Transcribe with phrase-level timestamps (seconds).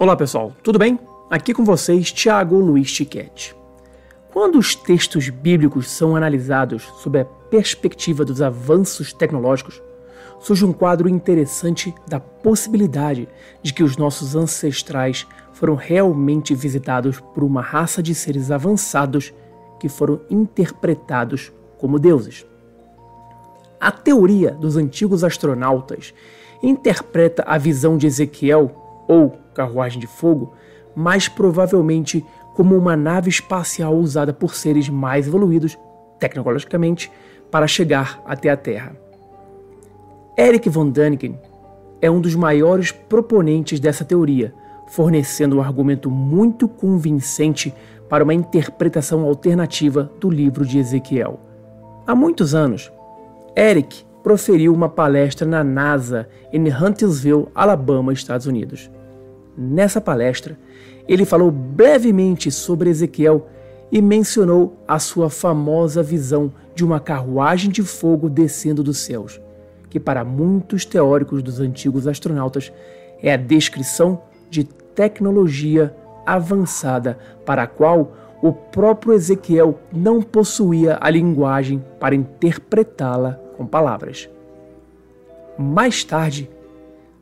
[0.00, 0.96] Olá pessoal, tudo bem?
[1.28, 3.52] Aqui com vocês, Tiago Luiz Tiquete.
[4.32, 9.82] Quando os textos bíblicos são analisados sob a perspectiva dos avanços tecnológicos,
[10.38, 13.28] surge um quadro interessante da possibilidade
[13.60, 19.34] de que os nossos ancestrais foram realmente visitados por uma raça de seres avançados
[19.80, 22.46] que foram interpretados como deuses.
[23.80, 26.14] A teoria dos antigos astronautas
[26.62, 28.70] interpreta a visão de Ezequiel
[29.08, 30.52] ou carruagem de fogo,
[30.94, 35.76] mais provavelmente como uma nave espacial usada por seres mais evoluídos
[36.20, 37.10] tecnologicamente
[37.50, 38.96] para chegar até a Terra.
[40.38, 41.36] Eric von Däniken
[42.00, 44.54] é um dos maiores proponentes dessa teoria,
[44.86, 47.74] fornecendo um argumento muito convincente
[48.08, 51.40] para uma interpretação alternativa do livro de Ezequiel.
[52.06, 52.92] Há muitos anos,
[53.56, 58.88] Eric proferiu uma palestra na NASA em Huntsville, Alabama, Estados Unidos.
[59.60, 60.56] Nessa palestra,
[61.08, 63.48] ele falou brevemente sobre Ezequiel
[63.90, 69.40] e mencionou a sua famosa visão de uma carruagem de fogo descendo dos céus,
[69.90, 72.72] que para muitos teóricos dos antigos astronautas
[73.20, 75.92] é a descrição de tecnologia
[76.24, 84.30] avançada para a qual o próprio Ezequiel não possuía a linguagem para interpretá-la com palavras.
[85.58, 86.48] Mais tarde,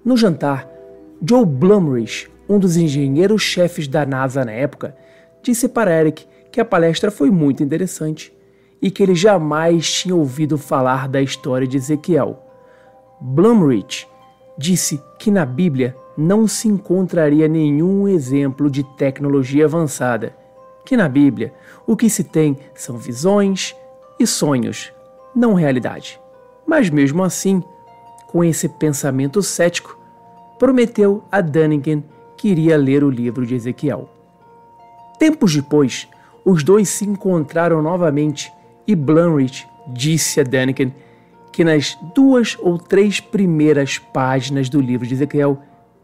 [0.04, 0.75] no jantar,
[1.22, 4.96] Joe Blumrich, um dos engenheiros-chefes da NASA na época,
[5.42, 8.32] disse para Eric que a palestra foi muito interessante
[8.82, 12.42] e que ele jamais tinha ouvido falar da história de Ezequiel.
[13.20, 14.06] Blumrich
[14.58, 20.36] disse que na Bíblia não se encontraria nenhum exemplo de tecnologia avançada,
[20.84, 21.52] que na Bíblia
[21.86, 23.74] o que se tem são visões
[24.20, 24.92] e sonhos,
[25.34, 26.20] não realidade.
[26.66, 27.62] Mas mesmo assim,
[28.28, 29.95] com esse pensamento cético,
[30.58, 32.02] prometeu a Dunnigan
[32.36, 34.08] que iria ler o livro de Ezequiel.
[35.18, 36.08] Tempos depois,
[36.44, 38.52] os dois se encontraram novamente
[38.86, 40.92] e Blumrich disse a Dunnigan
[41.52, 45.58] que nas duas ou três primeiras páginas do livro de Ezequiel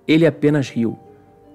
[0.08, 0.98] ele apenas riu.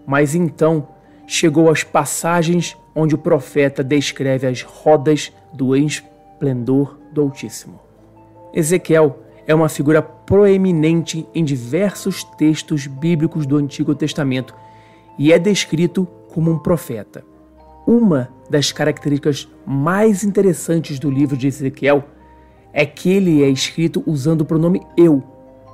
[0.05, 0.87] Mas então
[1.25, 7.79] chegou às passagens onde o profeta descreve as rodas do esplendor do Altíssimo.
[8.53, 14.53] Ezequiel é uma figura proeminente em diversos textos bíblicos do Antigo Testamento
[15.17, 17.23] e é descrito como um profeta.
[17.87, 22.03] Uma das características mais interessantes do livro de Ezequiel
[22.73, 25.23] é que ele é escrito usando o pronome eu,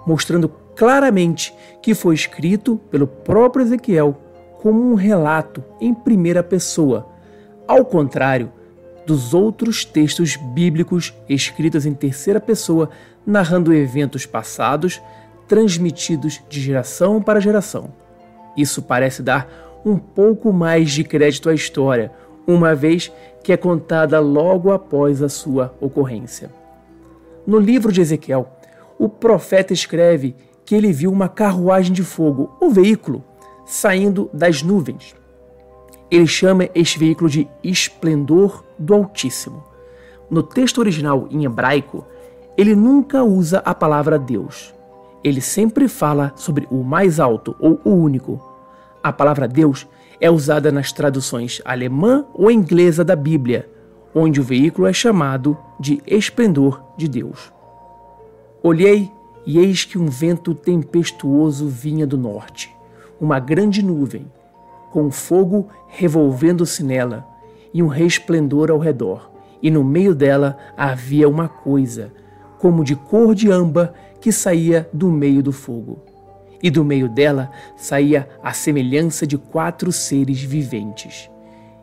[0.06, 4.16] mostrando claramente que foi escrito pelo próprio Ezequiel
[4.62, 7.10] como um relato em primeira pessoa,
[7.68, 8.52] ao contrário
[9.06, 12.90] dos outros textos bíblicos escritos em terceira pessoa,
[13.25, 15.02] narrando eventos passados,
[15.47, 17.94] transmitidos de geração para geração.
[18.56, 22.12] Isso parece dar um pouco mais de crédito à história,
[22.47, 23.12] uma vez
[23.44, 26.50] que é contada logo após a sua ocorrência.
[27.46, 28.50] No livro de Ezequiel,
[28.97, 33.24] o profeta escreve que ele viu uma carruagem de fogo, o veículo,
[33.66, 35.13] saindo das nuvens.
[36.09, 39.64] Ele chama este veículo de esplendor do Altíssimo.
[40.30, 42.06] No texto original em hebraico,
[42.58, 44.74] ele nunca usa a palavra Deus.
[45.24, 48.42] Ele sempre fala sobre o mais alto ou o único.
[49.02, 49.88] A palavra Deus
[50.20, 53.70] é usada nas traduções alemã ou inglesa da Bíblia,
[54.14, 57.52] onde o veículo é chamado de esplendor de Deus.
[58.62, 59.12] Olhei
[59.46, 62.74] e eis que um vento tempestuoso vinha do norte,
[63.20, 64.32] uma grande nuvem
[64.92, 67.33] com fogo revolvendo-se nela
[67.74, 69.32] e um resplendor ao redor.
[69.62, 72.12] E no meio dela havia uma coisa,
[72.60, 76.04] como de cor de âmbar, que saía do meio do fogo.
[76.62, 81.30] E do meio dela saía a semelhança de quatro seres viventes.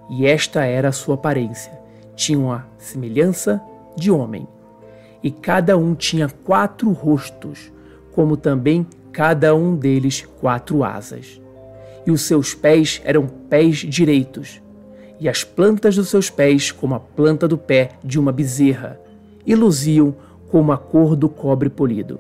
[0.09, 1.73] E esta era a sua aparência.
[2.15, 3.61] Tinham a semelhança
[3.97, 4.47] de homem.
[5.23, 7.71] E cada um tinha quatro rostos,
[8.13, 11.41] como também cada um deles quatro asas
[12.07, 14.63] e os seus pés eram pés direitos,
[15.21, 18.99] e as plantas dos seus pés como a planta do pé de uma bezerra,
[19.47, 20.15] e luziam
[20.49, 22.19] como a cor do cobre polido.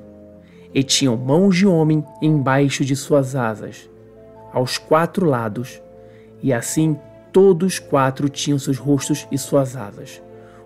[0.72, 3.88] E tinham mãos de homem embaixo de suas asas,
[4.52, 5.82] aos quatro lados,
[6.42, 6.96] e assim
[7.32, 10.22] todos quatro tinham seus rostos e suas asas.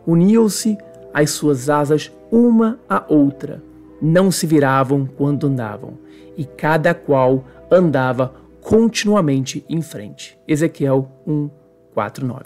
[0.07, 0.77] Uniam-se
[1.13, 3.63] as suas asas uma à outra,
[4.03, 5.95] não se viravam quando andavam,
[6.37, 10.39] e cada qual andava continuamente em frente.
[10.49, 11.49] Ezequiel 1,
[11.95, 12.45] 4, 9.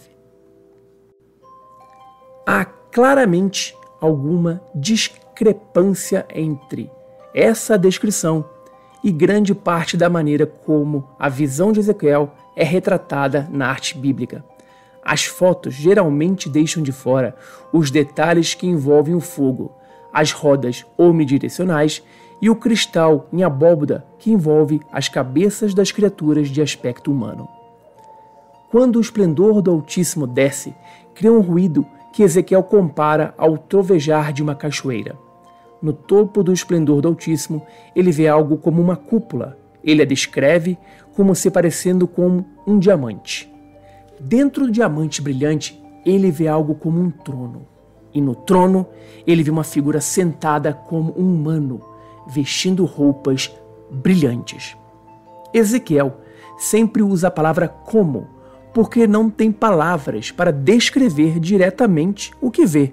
[2.46, 6.90] Há claramente alguma discrepância entre
[7.34, 8.44] essa descrição
[9.02, 14.44] e grande parte da maneira como a visão de Ezequiel é retratada na arte bíblica.
[15.02, 17.34] As fotos geralmente deixam de fora
[17.72, 19.72] os detalhes que envolvem o fogo,
[20.12, 22.02] as rodas omnidirecionais
[22.42, 27.48] e o cristal em abóboda que envolve as cabeças das criaturas de aspecto humano.
[28.70, 30.74] Quando o esplendor do Altíssimo desce,
[31.14, 35.16] cria um ruído que Ezequiel compara ao trovejar de uma cachoeira.
[35.80, 37.62] No topo do esplendor do Altíssimo,
[37.94, 39.56] ele vê algo como uma cúpula.
[39.82, 40.76] Ele a descreve
[41.14, 43.50] como se parecendo com um diamante.
[44.20, 47.66] Dentro do diamante brilhante, ele vê algo como um trono.
[48.12, 48.86] E no trono,
[49.26, 51.80] ele vê uma figura sentada como um humano,
[52.26, 53.54] vestindo roupas
[53.90, 54.76] brilhantes.
[55.54, 56.16] Ezequiel
[56.58, 58.26] sempre usa a palavra como,
[58.78, 62.92] porque não tem palavras para descrever diretamente o que vê.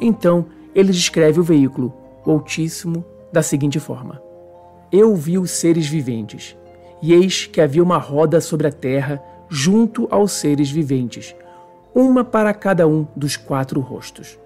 [0.00, 1.92] Então, ele descreve o veículo,
[2.24, 4.22] o Altíssimo, da seguinte forma:
[4.90, 6.56] Eu vi os seres viventes,
[7.02, 11.36] e eis que havia uma roda sobre a terra junto aos seres viventes,
[11.94, 14.38] uma para cada um dos quatro rostos.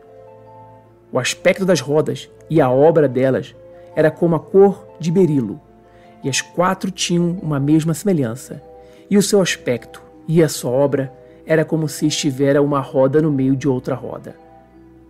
[1.13, 3.55] O aspecto das rodas e a obra delas
[3.95, 5.61] era como a cor de berilo,
[6.25, 8.61] e as quatro tinham uma mesma semelhança,
[9.09, 11.13] e o seu aspecto e a sua obra
[11.47, 14.37] era como se estivera uma roda no meio de outra roda.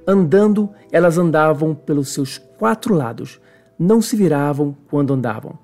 [0.06, 3.40] Andando, elas andavam pelos seus quatro lados,
[3.78, 5.58] não se viravam quando andavam.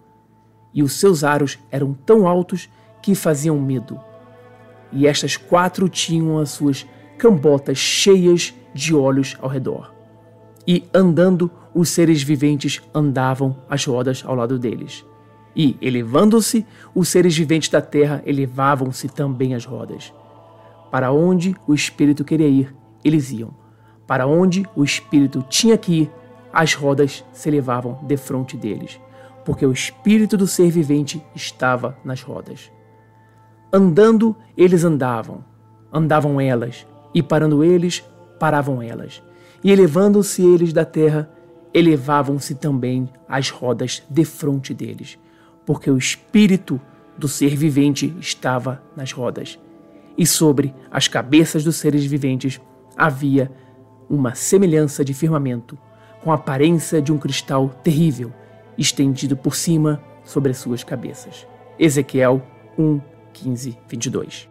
[0.72, 2.68] E os seus aros eram tão altos
[3.00, 3.98] que faziam medo.
[4.92, 6.86] E estas quatro tinham as suas
[7.16, 9.96] cambotas cheias de olhos ao redor
[10.66, 15.04] e andando, os seres viventes andavam as rodas ao lado deles.
[15.56, 20.12] E, elevando-se, os seres viventes da terra elevavam-se também as rodas.
[20.90, 23.54] Para onde o espírito queria ir, eles iam.
[24.06, 26.10] Para onde o espírito tinha que ir,
[26.52, 29.00] as rodas se elevavam defronte deles,
[29.44, 32.70] porque o espírito do ser vivente estava nas rodas.
[33.72, 35.44] Andando, eles andavam,
[35.92, 38.04] andavam elas, e parando eles,
[38.38, 39.22] paravam elas
[39.66, 41.28] e elevando-se eles da terra,
[41.74, 45.18] elevavam-se também as rodas defronte deles,
[45.66, 46.80] porque o espírito
[47.18, 49.58] do ser vivente estava nas rodas.
[50.16, 52.60] E sobre as cabeças dos seres viventes
[52.96, 53.50] havia
[54.08, 55.76] uma semelhança de firmamento,
[56.22, 58.32] com a aparência de um cristal terrível,
[58.78, 61.46] estendido por cima sobre as suas cabeças.
[61.78, 62.42] Ezequiel
[62.78, 63.00] 1,
[63.32, 64.48] 15, 22.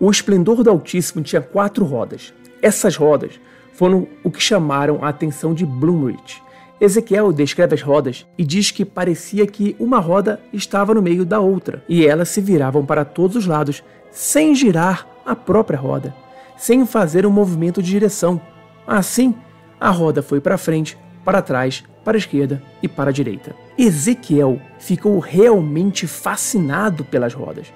[0.00, 2.34] O esplendor do Altíssimo tinha quatro rodas.
[2.60, 3.38] Essas rodas
[3.72, 6.42] foram o que chamaram a atenção de Bloomrich.
[6.84, 11.40] Ezequiel descreve as rodas e diz que parecia que uma roda estava no meio da
[11.40, 16.14] outra e elas se viravam para todos os lados, sem girar a própria roda,
[16.56, 18.40] sem fazer um movimento de direção.
[18.86, 19.34] Assim,
[19.80, 23.56] a roda foi para frente, para trás, para a esquerda e para a direita.
[23.78, 27.72] Ezequiel ficou realmente fascinado pelas rodas.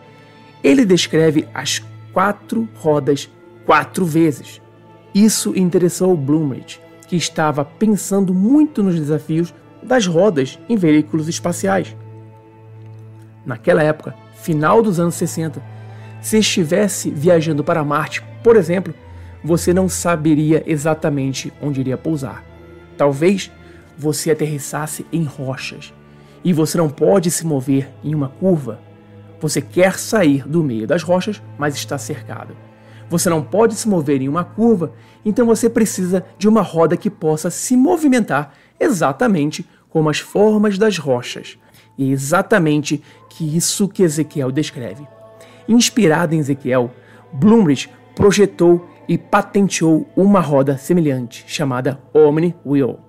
[0.62, 1.82] Ele descreve as
[2.12, 3.30] quatro rodas
[3.64, 4.60] quatro vezes.
[5.14, 9.52] Isso interessou Blumrich, que estava pensando muito nos desafios
[9.82, 11.96] das rodas em veículos espaciais.
[13.44, 15.60] Naquela época, final dos anos 60,
[16.20, 18.94] se estivesse viajando para Marte, por exemplo,
[19.42, 22.44] você não saberia exatamente onde iria pousar.
[22.96, 23.50] Talvez
[23.96, 25.94] você aterrissasse em rochas
[26.44, 28.80] e você não pode se mover em uma curva.
[29.40, 32.54] Você quer sair do meio das rochas, mas está cercado.
[33.10, 34.92] Você não pode se mover em uma curva,
[35.24, 40.98] então você precisa de uma roda que possa se movimentar exatamente como as formas das
[40.98, 41.58] rochas.
[41.96, 45.06] E é exatamente que isso que Ezequiel descreve.
[45.68, 46.90] Inspirado em Ezequiel,
[47.32, 53.00] Blumrich projetou e patenteou uma roda semelhante, chamada Omni Wheel.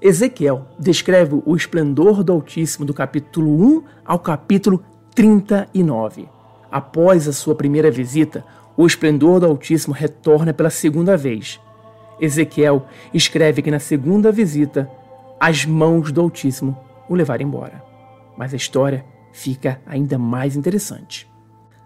[0.00, 4.82] Ezequiel descreve o esplendor do Altíssimo do capítulo 1 ao capítulo
[5.14, 6.28] 39.
[6.70, 8.44] Após a sua primeira visita,
[8.76, 11.60] o esplendor do Altíssimo retorna pela segunda vez.
[12.20, 14.90] Ezequiel escreve que na segunda visita,
[15.38, 17.82] as mãos do Altíssimo o levaram embora.
[18.36, 21.28] Mas a história fica ainda mais interessante.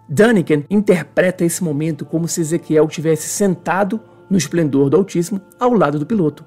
[0.07, 5.99] Daniken interpreta esse momento como se Ezequiel tivesse sentado no esplendor do Altíssimo ao lado
[5.99, 6.45] do piloto.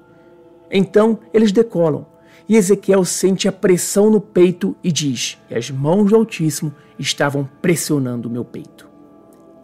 [0.71, 2.07] Então eles decolam
[2.47, 7.47] e Ezequiel sente a pressão no peito e diz que as mãos do Altíssimo estavam
[7.61, 8.90] pressionando o meu peito.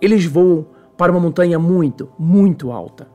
[0.02, 0.66] Eles voam
[0.98, 3.08] para uma montanha muito, muito alta.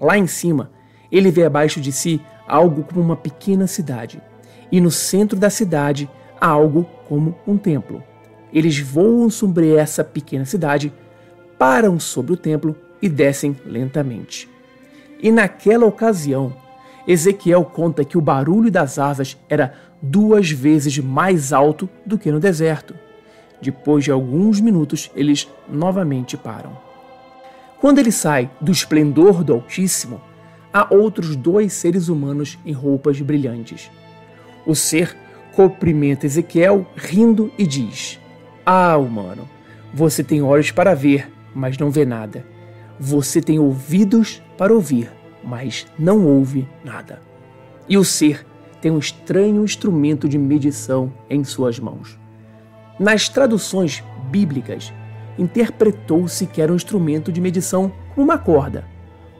[0.00, 0.70] Lá em cima,
[1.10, 4.20] ele vê abaixo de si algo como uma pequena cidade,
[4.70, 6.08] e no centro da cidade
[6.40, 8.02] há algo como um templo.
[8.52, 10.92] Eles voam sobre essa pequena cidade,
[11.58, 14.48] param sobre o templo e descem lentamente.
[15.20, 16.54] E naquela ocasião,
[17.06, 22.38] Ezequiel conta que o barulho das asas era duas vezes mais alto do que no
[22.38, 22.94] deserto.
[23.60, 26.76] Depois de alguns minutos, eles novamente param.
[27.80, 30.20] Quando ele sai do esplendor do Altíssimo,
[30.72, 33.90] há outros dois seres humanos em roupas brilhantes.
[34.66, 35.16] O ser
[35.54, 38.20] cumprimenta Ezequiel rindo e diz:
[38.64, 39.48] Ah, humano,
[39.92, 42.44] você tem olhos para ver, mas não vê nada.
[42.98, 45.10] Você tem ouvidos para ouvir,
[45.42, 47.22] mas não ouve nada.
[47.88, 48.44] E o ser
[48.80, 52.18] tem um estranho instrumento de medição em suas mãos.
[52.98, 54.92] Nas traduções bíblicas,
[55.38, 58.84] interpretou-se que era um instrumento de medição como uma corda.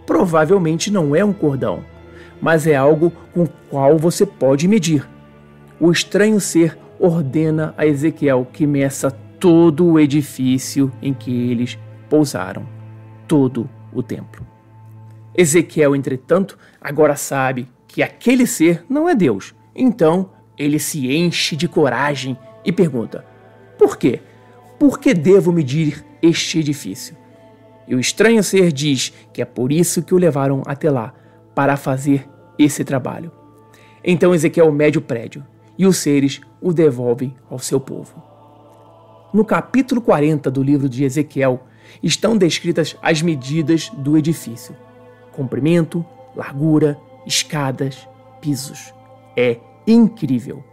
[0.07, 1.85] Provavelmente não é um cordão,
[2.41, 5.07] mas é algo com o qual você pode medir.
[5.81, 12.67] O estranho ser ordena a Ezequiel que meça todo o edifício em que eles pousaram,
[13.27, 14.47] todo o templo.
[15.37, 19.55] Ezequiel, entretanto, agora sabe que aquele ser não é Deus.
[19.75, 23.25] Então ele se enche de coragem e pergunta:
[23.79, 24.21] Por quê?
[24.79, 27.17] Por que devo medir este edifício?
[27.87, 31.15] E o estranho ser diz que é por isso que o levaram até lá,
[31.55, 33.33] para fazer esse trabalho.
[34.05, 35.45] Então Ezequiel mede o prédio
[35.79, 38.23] e os seres o devolvem ao seu povo.
[39.33, 41.61] No capítulo 40 do livro de Ezequiel
[42.03, 44.77] estão descritas as medidas do edifício:
[45.33, 46.05] comprimento,
[46.35, 48.09] largura, escadas,
[48.41, 48.93] pisos.
[49.37, 50.65] É incrível.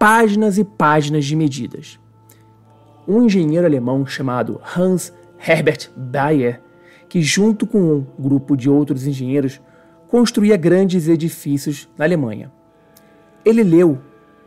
[0.00, 2.00] Páginas e páginas de medidas.
[3.06, 5.12] Um engenheiro alemão chamado Hans
[5.46, 6.62] Herbert Bayer,
[7.06, 9.60] que junto com um grupo de outros engenheiros
[10.08, 12.50] construía grandes edifícios na Alemanha.
[13.44, 13.98] Ele leu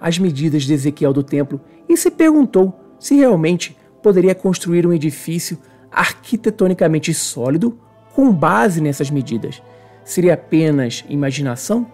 [0.01, 5.59] as medidas de Ezequiel do templo e se perguntou se realmente poderia construir um edifício
[5.91, 7.77] arquitetonicamente sólido
[8.15, 9.61] com base nessas medidas.
[10.03, 11.85] Seria apenas imaginação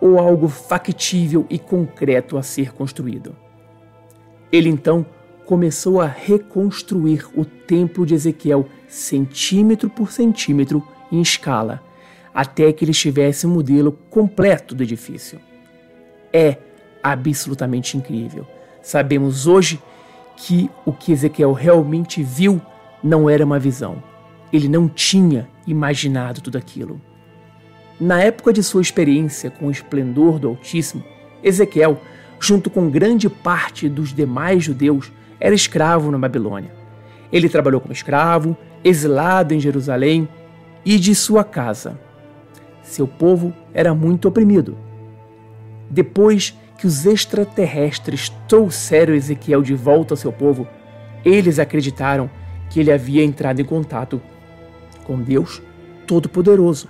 [0.00, 3.34] ou algo factível e concreto a ser construído?
[4.52, 5.04] Ele então
[5.44, 11.82] começou a reconstruir o templo de Ezequiel centímetro por centímetro em escala,
[12.34, 15.40] até que ele tivesse um modelo completo do edifício.
[16.32, 16.58] É
[17.02, 18.46] absolutamente incrível.
[18.82, 19.80] Sabemos hoje
[20.36, 22.60] que o que Ezequiel realmente viu
[23.02, 24.02] não era uma visão.
[24.52, 27.00] Ele não tinha imaginado tudo aquilo.
[27.98, 31.02] Na época de sua experiência com o esplendor do Altíssimo,
[31.42, 31.98] Ezequiel,
[32.38, 35.10] junto com grande parte dos demais judeus,
[35.40, 36.70] era escravo na Babilônia.
[37.32, 40.28] Ele trabalhou como escravo, exilado em Jerusalém
[40.84, 41.98] e de sua casa.
[42.82, 44.76] Seu povo era muito oprimido.
[45.88, 50.68] Depois que os extraterrestres trouxeram Ezequiel de volta ao seu povo,
[51.24, 52.30] eles acreditaram
[52.68, 54.20] que ele havia entrado em contato
[55.04, 55.62] com Deus
[56.06, 56.88] Todo-Poderoso,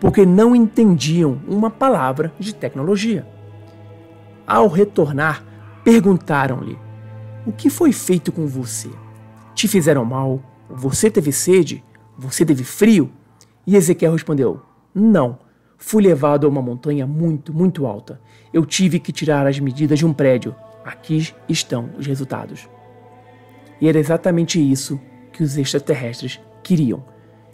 [0.00, 3.26] porque não entendiam uma palavra de tecnologia.
[4.46, 5.44] Ao retornar,
[5.84, 6.78] perguntaram-lhe:
[7.46, 8.90] O que foi feito com você?
[9.54, 10.42] Te fizeram mal?
[10.68, 11.84] Você teve sede?
[12.18, 13.12] Você teve frio?
[13.66, 14.62] E Ezequiel respondeu:
[14.94, 15.38] Não
[15.82, 18.20] Fui levado a uma montanha muito, muito alta.
[18.52, 20.54] Eu tive que tirar as medidas de um prédio.
[20.84, 22.68] Aqui estão os resultados.
[23.80, 25.00] E era exatamente isso
[25.32, 27.02] que os extraterrestres queriam.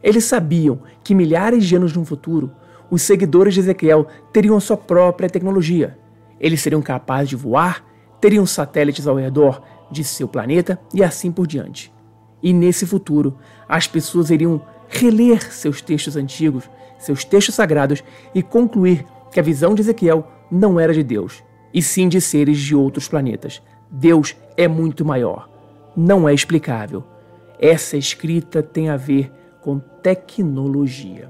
[0.06, 2.52] Eles sabiam que milhares de anos no futuro,
[2.88, 5.98] os seguidores de Ezequiel teriam sua própria tecnologia.
[6.38, 7.84] Eles seriam capazes de voar,
[8.20, 9.60] teriam satélites ao redor
[9.90, 11.92] de seu planeta e assim por diante.
[12.40, 13.36] E nesse futuro,
[13.68, 18.02] as pessoas iriam reler seus textos antigos seus textos sagrados
[18.34, 21.42] e concluir que a visão de Ezequiel não era de Deus,
[21.75, 23.60] e sim de seres de outros planetas.
[23.90, 25.48] Deus é muito maior.
[25.96, 27.04] Não é explicável.
[27.58, 29.32] Essa escrita tem a ver
[29.66, 31.28] com tecnologia.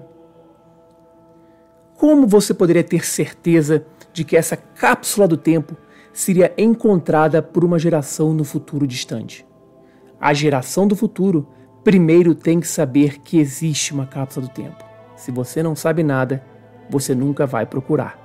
[1.96, 5.74] Como você poderia ter certeza de que essa cápsula do tempo
[6.12, 9.46] seria encontrada por uma geração no futuro distante?
[10.20, 11.48] A geração do futuro
[11.82, 14.84] primeiro tem que saber que existe uma cápsula do tempo.
[15.16, 16.44] Se você não sabe nada,
[16.90, 18.18] você nunca vai procurar.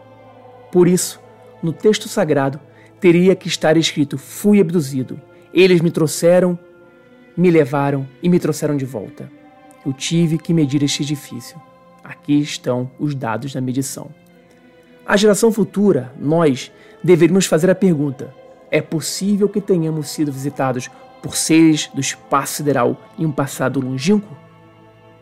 [0.73, 1.21] Por isso,
[1.63, 2.59] no texto sagrado,
[2.99, 5.21] teria que estar escrito: Fui abduzido.
[5.53, 6.59] Eles me trouxeram,
[7.37, 9.39] me levaram e me trouxeram de volta.
[9.85, 11.61] Eu tive que medir este edifício.
[12.03, 14.09] Aqui estão os dados da medição.
[15.05, 16.71] A geração futura, nós,
[17.03, 18.33] deveríamos fazer a pergunta:
[18.69, 20.89] é possível que tenhamos sido visitados
[21.21, 24.35] por seres do espaço sideral em um passado longínquo?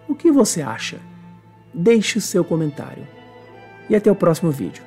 [0.08, 1.00] O que você acha?
[1.74, 3.08] deixe o seu comentário.
[3.90, 4.84] E até o próximo vídeo.